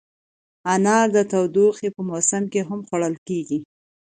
انار 0.73 1.07
د 1.15 1.17
تودوخې 1.31 1.87
په 1.95 2.01
موسم 2.09 2.43
کې 2.53 2.61
هم 2.69 2.79
خوړل 2.87 3.15
کېږي. 3.27 3.59